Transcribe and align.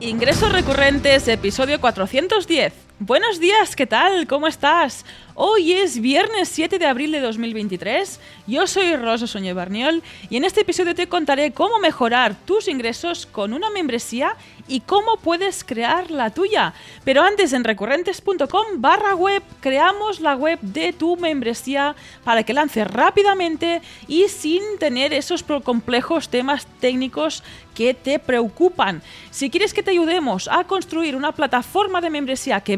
Ingresos 0.00 0.52
recurrentes, 0.52 1.26
episodio 1.26 1.80
410. 1.80 2.87
Buenos 3.00 3.38
días, 3.38 3.76
¿qué 3.76 3.86
tal? 3.86 4.26
¿Cómo 4.26 4.48
estás? 4.48 5.04
Hoy 5.40 5.72
es 5.72 6.00
viernes 6.00 6.48
7 6.48 6.80
de 6.80 6.86
abril 6.86 7.12
de 7.12 7.20
2023. 7.20 8.18
Yo 8.48 8.66
soy 8.66 8.96
Rosa 8.96 9.28
Soñé 9.28 9.52
Barniol 9.52 10.02
y 10.28 10.36
en 10.36 10.42
este 10.42 10.62
episodio 10.62 10.96
te 10.96 11.08
contaré 11.08 11.52
cómo 11.52 11.78
mejorar 11.78 12.34
tus 12.44 12.66
ingresos 12.66 13.24
con 13.24 13.52
una 13.52 13.70
membresía 13.70 14.34
y 14.66 14.80
cómo 14.80 15.16
puedes 15.18 15.62
crear 15.62 16.10
la 16.10 16.30
tuya. 16.30 16.74
Pero 17.04 17.22
antes 17.22 17.52
en 17.52 17.62
recurrentes.com 17.62 18.66
barra 18.78 19.14
web 19.14 19.44
creamos 19.60 20.18
la 20.18 20.34
web 20.34 20.58
de 20.60 20.92
tu 20.92 21.16
membresía 21.16 21.94
para 22.24 22.42
que 22.42 22.52
lance 22.52 22.82
rápidamente 22.82 23.80
y 24.08 24.26
sin 24.26 24.60
tener 24.80 25.12
esos 25.12 25.44
complejos 25.62 26.30
temas 26.30 26.66
técnicos 26.80 27.44
que 27.76 27.94
te 27.94 28.18
preocupan. 28.18 29.02
Si 29.30 29.50
quieres 29.50 29.72
que 29.72 29.84
te 29.84 29.92
ayudemos 29.92 30.48
a 30.48 30.64
construir 30.64 31.14
una 31.14 31.30
plataforma 31.30 32.00
de 32.00 32.10
membresía 32.10 32.60
que 32.60 32.76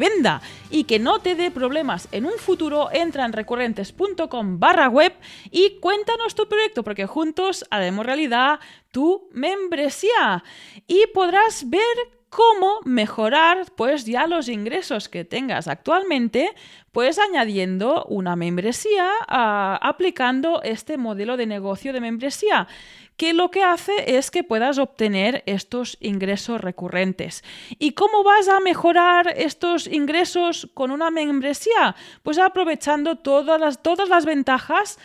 y 0.70 0.84
que 0.84 0.98
no 0.98 1.20
te 1.20 1.34
dé 1.34 1.50
problemas 1.50 2.08
en 2.12 2.26
un 2.26 2.38
futuro, 2.38 2.88
entra 2.92 3.24
en 3.24 3.32
recurrentes.com 3.32 4.58
barra 4.58 4.88
web 4.88 5.12
y 5.50 5.78
cuéntanos 5.80 6.34
tu 6.34 6.48
proyecto 6.48 6.82
porque 6.82 7.06
juntos 7.06 7.64
haremos 7.70 8.04
realidad 8.04 8.60
tu 8.90 9.28
membresía. 9.32 10.44
Y 10.86 11.06
podrás 11.14 11.68
ver 11.68 12.19
cómo 12.30 12.78
mejorar 12.84 13.66
pues 13.76 14.06
ya 14.06 14.26
los 14.26 14.48
ingresos 14.48 15.08
que 15.08 15.24
tengas 15.24 15.68
actualmente 15.68 16.54
pues 16.92 17.18
añadiendo 17.18 18.04
una 18.04 18.36
membresía 18.36 19.10
ah, 19.28 19.78
aplicando 19.82 20.62
este 20.62 20.96
modelo 20.96 21.36
de 21.36 21.46
negocio 21.46 21.92
de 21.92 22.00
membresía 22.00 22.68
que 23.16 23.34
lo 23.34 23.50
que 23.50 23.62
hace 23.62 24.16
es 24.16 24.30
que 24.30 24.44
puedas 24.44 24.78
obtener 24.78 25.42
estos 25.44 25.98
ingresos 26.00 26.58
recurrentes. 26.58 27.44
¿Y 27.78 27.92
cómo 27.92 28.24
vas 28.24 28.48
a 28.48 28.60
mejorar 28.60 29.34
estos 29.36 29.86
ingresos 29.86 30.70
con 30.72 30.90
una 30.90 31.10
membresía? 31.10 31.94
Pues 32.22 32.38
aprovechando 32.38 33.16
todas 33.16 33.60
las, 33.60 33.82
todas 33.82 34.08
las 34.08 34.24
ventajas 34.24 34.98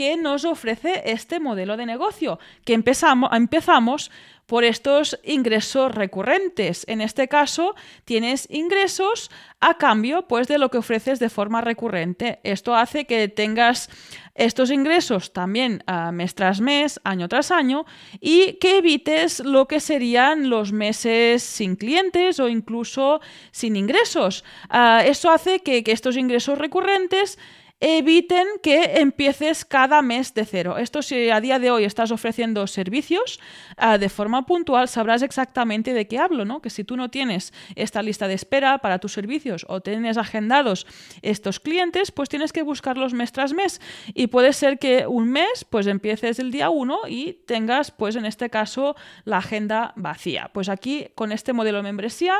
que 0.00 0.16
nos 0.16 0.46
ofrece 0.46 1.02
este 1.04 1.40
modelo 1.40 1.76
de 1.76 1.84
negocio, 1.84 2.38
que 2.64 2.72
empezamos, 2.72 3.28
empezamos 3.34 4.10
por 4.46 4.64
estos 4.64 5.20
ingresos 5.24 5.94
recurrentes. 5.94 6.86
En 6.88 7.02
este 7.02 7.28
caso, 7.28 7.74
tienes 8.06 8.48
ingresos 8.50 9.30
a 9.60 9.76
cambio 9.76 10.26
pues, 10.26 10.48
de 10.48 10.56
lo 10.56 10.70
que 10.70 10.78
ofreces 10.78 11.18
de 11.18 11.28
forma 11.28 11.60
recurrente. 11.60 12.40
Esto 12.44 12.74
hace 12.74 13.04
que 13.04 13.28
tengas 13.28 13.90
estos 14.34 14.70
ingresos 14.70 15.34
también 15.34 15.84
uh, 15.86 16.12
mes 16.12 16.34
tras 16.34 16.62
mes, 16.62 16.98
año 17.04 17.28
tras 17.28 17.50
año, 17.50 17.84
y 18.20 18.54
que 18.54 18.78
evites 18.78 19.40
lo 19.40 19.68
que 19.68 19.80
serían 19.80 20.48
los 20.48 20.72
meses 20.72 21.42
sin 21.42 21.76
clientes 21.76 22.40
o 22.40 22.48
incluso 22.48 23.20
sin 23.50 23.76
ingresos. 23.76 24.44
Uh, 24.72 25.02
esto 25.04 25.30
hace 25.30 25.60
que 25.60 25.82
estos 25.86 26.16
ingresos 26.16 26.56
recurrentes 26.56 27.38
eviten 27.80 28.46
que 28.62 29.00
empieces 29.00 29.64
cada 29.64 30.02
mes 30.02 30.34
de 30.34 30.44
cero. 30.44 30.76
Esto 30.76 31.00
si 31.00 31.30
a 31.30 31.40
día 31.40 31.58
de 31.58 31.70
hoy 31.70 31.84
estás 31.84 32.10
ofreciendo 32.10 32.66
servicios 32.66 33.40
uh, 33.78 33.98
de 33.98 34.10
forma 34.10 34.44
puntual, 34.44 34.86
sabrás 34.86 35.22
exactamente 35.22 35.94
de 35.94 36.06
qué 36.06 36.18
hablo, 36.18 36.44
¿no? 36.44 36.60
Que 36.60 36.68
si 36.68 36.84
tú 36.84 36.96
no 36.96 37.10
tienes 37.10 37.54
esta 37.76 38.02
lista 38.02 38.28
de 38.28 38.34
espera 38.34 38.78
para 38.78 38.98
tus 38.98 39.14
servicios 39.14 39.64
o 39.68 39.80
tienes 39.80 40.18
agendados 40.18 40.86
estos 41.22 41.58
clientes, 41.58 42.12
pues 42.12 42.28
tienes 42.28 42.52
que 42.52 42.62
buscarlos 42.62 43.14
mes 43.14 43.32
tras 43.32 43.54
mes. 43.54 43.80
Y 44.12 44.26
puede 44.26 44.52
ser 44.52 44.78
que 44.78 45.06
un 45.06 45.30
mes, 45.30 45.64
pues 45.68 45.86
empieces 45.86 46.38
el 46.38 46.50
día 46.50 46.68
1 46.68 47.00
y 47.08 47.32
tengas, 47.46 47.90
pues 47.90 48.14
en 48.14 48.26
este 48.26 48.50
caso, 48.50 48.94
la 49.24 49.38
agenda 49.38 49.94
vacía. 49.96 50.50
Pues 50.52 50.68
aquí, 50.68 51.08
con 51.14 51.32
este 51.32 51.54
modelo 51.54 51.78
de 51.78 51.84
membresía, 51.84 52.34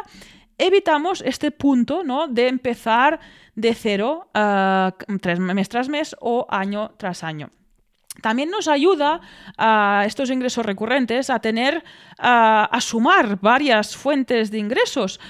evitamos 0.60 1.22
este 1.26 1.50
punto 1.50 2.04
¿no? 2.04 2.28
de 2.28 2.48
empezar 2.48 3.20
de 3.54 3.74
cero 3.74 4.28
uh, 4.34 4.92
mes 5.54 5.68
tras 5.68 5.88
mes 5.88 6.16
o 6.20 6.46
año 6.48 6.92
tras 6.96 7.24
año. 7.24 7.50
También 8.20 8.50
nos 8.50 8.68
ayuda 8.68 9.20
a 9.56 10.04
estos 10.06 10.30
ingresos 10.30 10.64
recurrentes 10.64 11.30
a 11.30 11.38
tener, 11.40 11.84
a, 12.18 12.78
sumar 12.80 13.38
varias 13.40 13.96
fuentes 13.96 14.50
de 14.50 14.58
ingresos. 14.58 15.20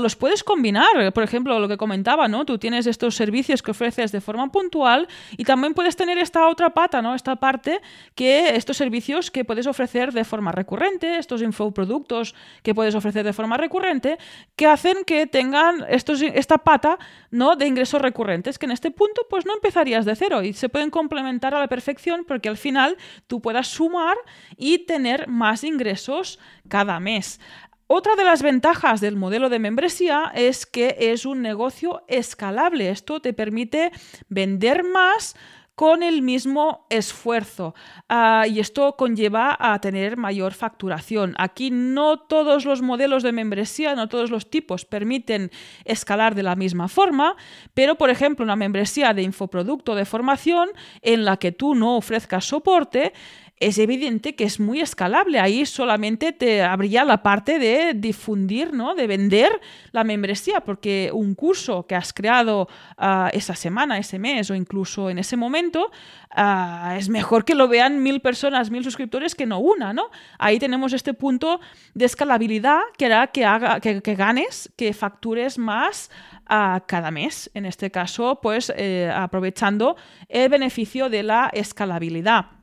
los 0.00 0.16
puedes 0.16 0.42
combinar, 0.42 1.12
por 1.12 1.22
ejemplo, 1.22 1.58
lo 1.58 1.68
que 1.68 1.76
comentaba, 1.76 2.28
¿no? 2.28 2.44
Tú 2.44 2.58
tienes 2.58 2.86
estos 2.86 3.14
servicios 3.14 3.62
que 3.62 3.70
ofreces 3.70 4.12
de 4.12 4.20
forma 4.20 4.50
puntual 4.50 5.08
y 5.36 5.44
también 5.44 5.74
puedes 5.74 5.96
tener 5.96 6.18
esta 6.18 6.48
otra 6.48 6.70
pata, 6.70 7.02
¿no? 7.02 7.14
Esta 7.14 7.36
parte 7.36 7.80
que 8.14 8.56
estos 8.56 8.76
servicios 8.76 9.30
que 9.30 9.44
puedes 9.44 9.66
ofrecer 9.66 10.12
de 10.12 10.24
forma 10.24 10.52
recurrente, 10.52 11.18
estos 11.18 11.42
infoproductos 11.42 12.34
que 12.62 12.74
puedes 12.74 12.94
ofrecer 12.94 13.24
de 13.24 13.32
forma 13.32 13.56
recurrente, 13.56 14.18
que 14.56 14.66
hacen 14.66 15.04
que 15.04 15.26
tengan 15.26 15.84
estos, 15.88 16.22
esta 16.22 16.58
pata, 16.58 16.98
¿no? 17.30 17.56
De 17.56 17.66
ingresos 17.66 18.00
recurrentes, 18.00 18.58
que 18.58 18.66
en 18.66 18.72
este 18.72 18.90
punto, 18.90 19.22
pues 19.28 19.46
no 19.46 19.54
empezarías 19.54 20.04
de 20.04 20.16
cero 20.16 20.42
y 20.42 20.52
se 20.52 20.68
pueden 20.68 20.90
complementar 20.90 21.54
a 21.54 21.60
la 21.60 21.68
perfección 21.68 22.24
porque 22.36 22.50
al 22.50 22.58
final 22.58 22.98
tú 23.26 23.40
puedas 23.40 23.66
sumar 23.66 24.14
y 24.58 24.80
tener 24.80 25.26
más 25.26 25.64
ingresos 25.64 26.38
cada 26.68 27.00
mes. 27.00 27.40
Otra 27.86 28.14
de 28.14 28.24
las 28.24 28.42
ventajas 28.42 29.00
del 29.00 29.16
modelo 29.16 29.48
de 29.48 29.58
membresía 29.58 30.30
es 30.34 30.66
que 30.66 30.96
es 30.98 31.24
un 31.24 31.40
negocio 31.40 32.04
escalable. 32.08 32.90
Esto 32.90 33.20
te 33.20 33.32
permite 33.32 33.90
vender 34.28 34.84
más 34.84 35.34
con 35.76 36.02
el 36.02 36.22
mismo 36.22 36.86
esfuerzo. 36.88 37.74
Ah, 38.08 38.46
y 38.48 38.60
esto 38.60 38.96
conlleva 38.96 39.56
a 39.60 39.78
tener 39.80 40.16
mayor 40.16 40.54
facturación. 40.54 41.34
Aquí 41.38 41.70
no 41.70 42.18
todos 42.18 42.64
los 42.64 42.80
modelos 42.80 43.22
de 43.22 43.32
membresía, 43.32 43.94
no 43.94 44.08
todos 44.08 44.30
los 44.30 44.48
tipos 44.50 44.86
permiten 44.86 45.50
escalar 45.84 46.34
de 46.34 46.42
la 46.42 46.56
misma 46.56 46.88
forma, 46.88 47.36
pero 47.74 47.96
por 47.96 48.08
ejemplo 48.08 48.42
una 48.42 48.56
membresía 48.56 49.12
de 49.12 49.22
infoproducto 49.22 49.94
de 49.94 50.06
formación 50.06 50.70
en 51.02 51.26
la 51.26 51.36
que 51.36 51.52
tú 51.52 51.74
no 51.74 51.96
ofrezcas 51.96 52.46
soporte, 52.46 53.12
es 53.58 53.78
evidente 53.78 54.34
que 54.34 54.44
es 54.44 54.60
muy 54.60 54.80
escalable. 54.80 55.40
Ahí 55.40 55.64
solamente 55.64 56.32
te 56.32 56.62
habría 56.62 57.04
la 57.04 57.22
parte 57.22 57.58
de 57.58 57.94
difundir, 57.94 58.74
¿no? 58.74 58.94
de 58.94 59.06
vender 59.06 59.60
la 59.92 60.04
membresía, 60.04 60.60
porque 60.60 61.10
un 61.12 61.34
curso 61.34 61.86
que 61.86 61.94
has 61.94 62.12
creado 62.12 62.68
uh, 62.98 63.28
esa 63.32 63.54
semana, 63.54 63.98
ese 63.98 64.18
mes 64.18 64.50
o 64.50 64.54
incluso 64.54 65.08
en 65.08 65.18
ese 65.18 65.38
momento, 65.38 65.90
uh, 66.36 66.90
es 66.98 67.08
mejor 67.08 67.46
que 67.46 67.54
lo 67.54 67.66
vean 67.66 68.02
mil 68.02 68.20
personas, 68.20 68.70
mil 68.70 68.84
suscriptores 68.84 69.34
que 69.34 69.46
no 69.46 69.58
una. 69.58 69.94
¿no? 69.94 70.10
Ahí 70.38 70.58
tenemos 70.58 70.92
este 70.92 71.14
punto 71.14 71.60
de 71.94 72.04
escalabilidad 72.04 72.80
que 72.98 73.06
hará 73.06 73.28
que, 73.28 73.46
haga, 73.46 73.80
que, 73.80 74.14
ganes, 74.14 74.70
que 74.76 74.92
factures 74.92 75.56
más 75.56 76.10
a 76.44 76.84
cada 76.86 77.10
mes, 77.10 77.50
en 77.54 77.64
este 77.64 77.90
caso, 77.90 78.38
pues 78.42 78.70
eh, 78.76 79.10
aprovechando 79.12 79.96
el 80.28 80.50
beneficio 80.50 81.08
de 81.08 81.22
la 81.22 81.50
escalabilidad. 81.52 82.55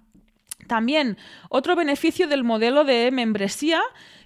También 0.67 1.17
otro 1.49 1.75
beneficio 1.75 2.27
del 2.27 2.43
modelo 2.43 2.83
de 2.83 3.11
membresía 3.11 3.81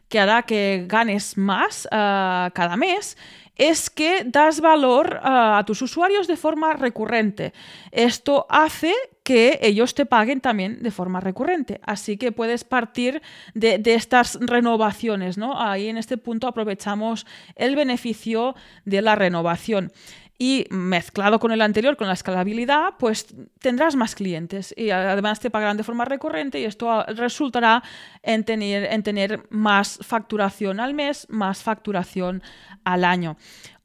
que 0.09 0.19
hará 0.19 0.43
que 0.43 0.85
ganes 0.87 1.37
más 1.37 1.85
uh, 1.85 2.51
cada 2.53 2.77
mes 2.77 3.17
es 3.55 3.89
que 3.89 4.23
das 4.23 4.61
valor 4.61 5.19
uh, 5.23 5.57
a 5.57 5.63
tus 5.65 5.81
usuarios 5.81 6.27
de 6.27 6.37
forma 6.37 6.73
recurrente. 6.73 7.53
Esto 7.91 8.45
hace 8.49 8.93
que 9.23 9.59
ellos 9.61 9.93
te 9.95 10.05
paguen 10.05 10.39
también 10.39 10.81
de 10.81 10.91
forma 10.91 11.19
recurrente. 11.19 11.81
Así 11.83 12.17
que 12.17 12.31
puedes 12.31 12.63
partir 12.63 13.21
de, 13.55 13.77
de, 13.79 13.95
estas 13.95 14.37
renovaciones. 14.39 15.37
¿no? 15.37 15.59
Ahí 15.59 15.89
en 15.89 15.97
este 15.97 16.17
punto 16.17 16.47
aprovechamos 16.47 17.25
el 17.55 17.75
beneficio 17.75 18.55
de 18.85 19.01
la 19.01 19.15
renovación 19.15 19.91
y 20.39 20.65
mezclado 20.69 21.39
con 21.39 21.51
el 21.51 21.61
anterior, 21.61 21.97
con 21.97 22.07
la 22.07 22.13
escalabilidad, 22.13 22.93
pues 22.99 23.27
tendrás 23.59 23.95
más 23.95 24.13
clientes 24.13 24.73
y 24.77 24.91
además 24.91 25.39
te 25.39 25.49
pagarán 25.49 25.77
de 25.77 25.83
forma 25.83 26.05
recurrente 26.05 26.59
y 26.59 26.65
esto 26.65 27.03
resultará 27.05 27.83
en 28.21 28.43
tener, 28.43 28.85
en 28.91 29.01
tener 29.01 29.47
más 29.49 29.99
facturación 30.01 30.79
al 30.79 30.93
mes, 30.93 31.25
más 31.29 31.63
facturación 31.63 32.43
al 32.83 33.03
año. 33.03 33.37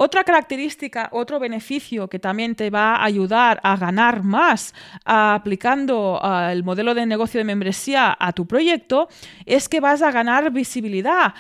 Otra 0.05 0.25
característica, 0.25 1.11
otro 1.13 1.39
beneficio 1.39 2.09
que 2.09 2.19
también 2.19 2.57
te 2.57 2.71
va 2.71 2.97
a 2.97 3.05
ayudar 3.05 3.61
a 3.63 3.77
ganar 3.77 4.25
más 4.25 4.75
aplicando 5.05 6.21
el 6.51 6.65
modelo 6.65 6.93
de 6.97 7.07
negocio 7.07 7.39
de 7.39 7.45
membresía 7.45 8.17
a 8.19 8.33
tu 8.33 8.45
proyecto 8.45 9.09
es 9.47 9.69
que 9.69 9.79
vas 9.79 10.03
a 10.03 10.11
ganar 10.11 10.51
visibilidad, 10.51 11.35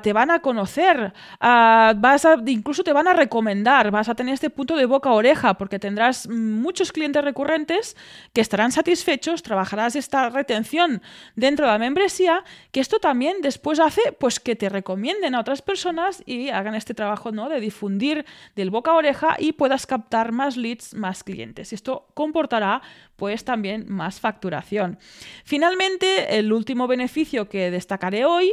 te 0.00 0.12
van 0.12 0.30
a 0.30 0.38
conocer, 0.38 1.12
vas 1.40 2.24
incluso 2.46 2.84
te 2.84 2.92
van 2.92 3.08
a 3.08 3.14
recomendar, 3.14 3.90
vas 3.90 4.08
a 4.08 4.14
tener 4.14 4.34
este 4.34 4.48
punto 4.48 4.76
de 4.76 4.86
boca 4.86 5.10
a 5.10 5.14
oreja, 5.14 5.54
porque 5.54 5.80
tendrás 5.80 6.28
muchos 6.28 6.92
clientes 6.92 7.24
recurrentes 7.24 7.96
que 8.32 8.42
estarán 8.42 8.70
satisfechos, 8.70 9.42
trabajarás 9.42 9.96
esta 9.96 10.30
retención 10.30 11.02
dentro 11.34 11.66
de 11.66 11.72
la 11.72 11.78
membresía, 11.78 12.44
que 12.70 12.78
esto 12.78 13.00
también 13.00 13.38
después 13.42 13.80
hace 13.80 14.12
pues 14.12 14.38
que 14.38 14.54
te 14.54 14.68
recomienden 14.68 15.34
a 15.34 15.40
otras 15.40 15.62
personas 15.62 16.22
y 16.26 16.50
hagan 16.50 16.76
este 16.76 16.94
trabajo 16.94 17.32
¿no? 17.32 17.48
de 17.48 17.71
difundir 17.72 18.26
del 18.54 18.70
boca 18.70 18.90
a 18.90 18.94
oreja 18.94 19.36
y 19.38 19.52
puedas 19.52 19.86
captar 19.86 20.30
más 20.30 20.56
leads, 20.56 20.94
más 20.94 21.24
clientes. 21.24 21.72
Esto 21.72 22.06
comportará 22.14 22.82
pues 23.16 23.44
también 23.44 23.86
más 23.88 24.18
facturación. 24.18 24.98
Finalmente, 25.44 26.38
el 26.38 26.52
último 26.52 26.88
beneficio 26.88 27.48
que 27.48 27.70
destacaré 27.70 28.24
hoy 28.24 28.52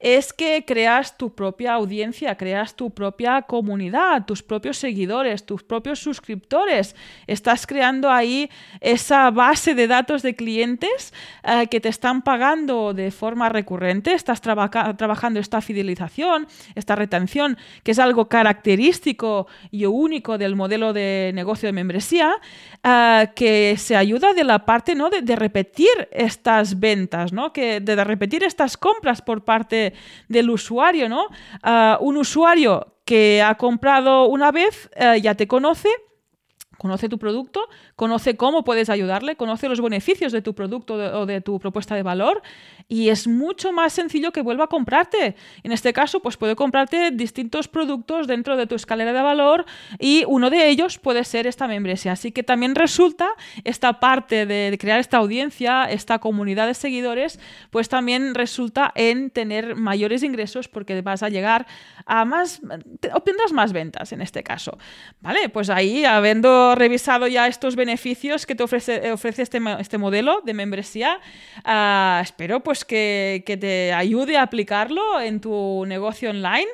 es 0.00 0.32
que 0.32 0.64
creas 0.66 1.18
tu 1.18 1.34
propia 1.34 1.74
audiencia, 1.74 2.34
creas 2.36 2.74
tu 2.74 2.90
propia 2.90 3.42
comunidad, 3.42 4.24
tus 4.24 4.42
propios 4.42 4.78
seguidores, 4.78 5.44
tus 5.44 5.62
propios 5.62 5.98
suscriptores. 5.98 6.96
Estás 7.26 7.66
creando 7.66 8.10
ahí 8.10 8.48
esa 8.80 9.30
base 9.30 9.74
de 9.74 9.86
datos 9.86 10.22
de 10.22 10.34
clientes 10.34 11.12
eh, 11.44 11.66
que 11.70 11.80
te 11.80 11.90
están 11.90 12.22
pagando 12.22 12.94
de 12.94 13.10
forma 13.10 13.50
recurrente, 13.50 14.14
estás 14.14 14.40
trabajando 14.40 15.40
esta 15.40 15.60
fidelización, 15.60 16.46
esta 16.74 16.96
retención, 16.96 17.58
que 17.82 17.92
es 17.92 17.98
algo 17.98 18.30
característico 18.46 19.48
y 19.72 19.86
único 19.86 20.38
del 20.38 20.54
modelo 20.54 20.92
de 20.92 21.32
negocio 21.34 21.66
de 21.66 21.72
membresía, 21.72 22.36
eh, 22.84 23.28
que 23.34 23.74
se 23.76 23.96
ayuda 23.96 24.34
de 24.34 24.44
la 24.44 24.64
parte 24.64 24.94
¿no? 24.94 25.10
de, 25.10 25.34
repetir 25.34 26.08
estas 26.12 26.78
ventas, 26.78 27.32
¿no? 27.32 27.52
que, 27.52 27.80
de, 27.80 28.04
repetir 28.04 28.44
estas 28.44 28.76
compras 28.76 29.20
por 29.20 29.44
parte 29.44 29.94
del 30.28 30.48
usuario. 30.50 31.08
¿no? 31.08 31.26
Ah, 31.64 31.98
un 32.00 32.18
usuario 32.18 32.94
que 33.04 33.42
ha 33.42 33.56
comprado 33.56 34.26
una 34.26 34.52
vez 34.52 34.90
eh, 34.94 35.20
ya 35.20 35.34
te 35.34 35.48
conoce 35.48 35.88
conoce 36.78 37.08
tu 37.08 37.18
producto, 37.18 37.68
conoce 37.94 38.36
cómo 38.36 38.64
puedes 38.64 38.90
ayudarle, 38.90 39.36
conoce 39.36 39.68
los 39.68 39.80
beneficios 39.80 40.32
de 40.32 40.42
tu 40.42 40.54
producto 40.54 40.94
o 40.94 41.26
de 41.26 41.40
tu 41.40 41.58
propuesta 41.58 41.94
de 41.94 42.02
valor 42.02 42.42
y 42.88 43.08
es 43.08 43.26
mucho 43.26 43.72
más 43.72 43.92
sencillo 43.92 44.32
que 44.32 44.42
vuelva 44.42 44.64
a 44.64 44.66
comprarte. 44.68 45.36
En 45.62 45.72
este 45.72 45.92
caso, 45.92 46.20
pues 46.20 46.36
puede 46.36 46.56
comprarte 46.56 47.10
distintos 47.10 47.68
productos 47.68 48.26
dentro 48.26 48.56
de 48.56 48.66
tu 48.66 48.74
escalera 48.74 49.12
de 49.12 49.22
valor 49.22 49.64
y 49.98 50.24
uno 50.26 50.50
de 50.50 50.68
ellos 50.68 50.98
puede 50.98 51.24
ser 51.24 51.46
esta 51.46 51.66
membresía. 51.66 52.12
Así 52.12 52.32
que 52.32 52.42
también 52.42 52.74
resulta 52.74 53.28
esta 53.64 54.00
parte 54.00 54.46
de 54.46 54.76
crear 54.80 55.00
esta 55.00 55.18
audiencia, 55.18 55.84
esta 55.84 56.18
comunidad 56.18 56.66
de 56.66 56.74
seguidores, 56.74 57.40
pues 57.70 57.88
también 57.88 58.34
resulta 58.34 58.92
en 58.94 59.30
tener 59.30 59.76
mayores 59.76 60.22
ingresos 60.22 60.68
porque 60.68 61.00
vas 61.02 61.22
a 61.22 61.28
llegar 61.28 61.66
a 62.04 62.24
más, 62.24 62.60
obtendrás 63.14 63.52
más 63.52 63.72
ventas 63.72 64.12
en 64.12 64.20
este 64.20 64.42
caso. 64.42 64.78
Vale, 65.20 65.48
pues 65.48 65.70
ahí 65.70 66.04
habiendo 66.04 66.65
revisado 66.74 67.26
ya 67.26 67.46
estos 67.46 67.76
beneficios 67.76 68.46
que 68.46 68.54
te 68.54 68.62
ofrece, 68.62 69.12
ofrece 69.12 69.42
este, 69.42 69.60
este 69.78 69.98
modelo 69.98 70.40
de 70.44 70.54
membresía, 70.54 71.20
ah, 71.64 72.20
espero 72.22 72.60
pues 72.60 72.84
que, 72.84 73.42
que 73.46 73.56
te 73.56 73.92
ayude 73.92 74.36
a 74.36 74.42
aplicarlo 74.42 75.20
en 75.20 75.40
tu 75.40 75.84
negocio 75.86 76.30
online. 76.30 76.68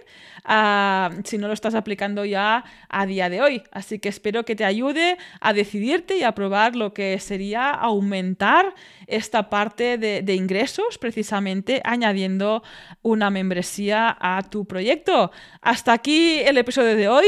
Ah, 0.44 1.10
si 1.22 1.38
no 1.38 1.46
lo 1.46 1.54
estás 1.54 1.76
aplicando 1.76 2.24
ya 2.24 2.64
a 2.88 3.06
día 3.06 3.28
de 3.28 3.40
hoy. 3.40 3.62
Así 3.70 4.00
que 4.00 4.08
espero 4.08 4.44
que 4.44 4.56
te 4.56 4.64
ayude 4.64 5.16
a 5.40 5.52
decidirte 5.52 6.16
y 6.16 6.24
a 6.24 6.32
probar 6.32 6.74
lo 6.74 6.92
que 6.92 7.18
sería 7.20 7.70
aumentar 7.70 8.74
esta 9.06 9.48
parte 9.50 9.98
de, 9.98 10.34
ingresos, 10.34 10.98
precisamente 10.98 11.80
añadiendo 11.84 12.62
una 13.02 13.30
membresía 13.30 14.16
a 14.18 14.42
tu 14.42 14.64
proyecto. 14.64 15.30
Hasta 15.60 15.92
aquí 15.92 16.40
el 16.40 16.58
episodio 16.58 16.96
de 16.96 17.08
hoy. 17.08 17.26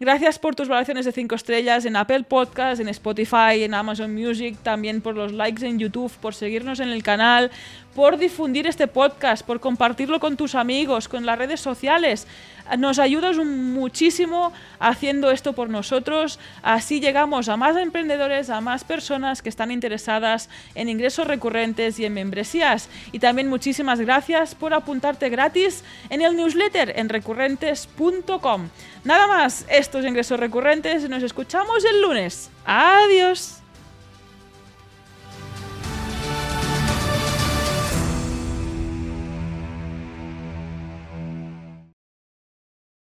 Gracias 0.00 0.38
por 0.38 0.56
tus 0.56 0.68
valoraciones 0.68 1.04
de 1.04 1.12
5 1.12 1.34
estrellas 1.34 1.84
en 1.84 1.94
Apple 2.06 2.22
Podcast, 2.22 2.80
en 2.80 2.86
Spotify, 2.86 3.64
en 3.64 3.74
Amazon 3.74 4.14
Music, 4.14 4.56
también 4.62 5.00
por 5.00 5.16
los 5.16 5.32
likes 5.32 5.66
en 5.66 5.80
YouTube, 5.80 6.12
por 6.20 6.36
seguirnos 6.36 6.78
en 6.78 6.90
el 6.90 7.02
canal, 7.02 7.50
por 7.96 8.16
difundir 8.16 8.68
este 8.68 8.86
podcast, 8.86 9.44
por 9.44 9.58
compartirlo 9.58 10.20
con 10.20 10.36
tus 10.36 10.54
amigos, 10.54 11.08
con 11.08 11.26
las 11.26 11.36
redes 11.36 11.60
sociales. 11.60 12.28
Nos 12.78 12.98
ayudas 12.98 13.36
muchísimo 13.36 14.52
haciendo 14.78 15.30
esto 15.30 15.52
por 15.52 15.70
nosotros. 15.70 16.38
Así 16.62 17.00
llegamos 17.00 17.48
a 17.48 17.56
más 17.56 17.76
emprendedores, 17.76 18.50
a 18.50 18.60
más 18.60 18.84
personas 18.84 19.42
que 19.42 19.48
están 19.48 19.70
interesadas 19.70 20.48
en 20.74 20.88
ingresos 20.88 21.26
recurrentes 21.26 21.98
y 21.98 22.04
en 22.04 22.14
membresías. 22.14 22.88
Y 23.12 23.18
también 23.18 23.48
muchísimas 23.48 24.00
gracias 24.00 24.54
por 24.54 24.74
apuntarte 24.74 25.28
gratis 25.28 25.84
en 26.10 26.22
el 26.22 26.36
newsletter 26.36 26.92
en 26.96 27.08
recurrentes.com. 27.08 28.68
Nada 29.04 29.26
más, 29.26 29.64
estos 29.68 30.04
ingresos 30.04 30.40
recurrentes. 30.40 31.08
Nos 31.08 31.22
escuchamos 31.22 31.84
el 31.84 32.02
lunes. 32.02 32.50
Adiós. 32.64 33.65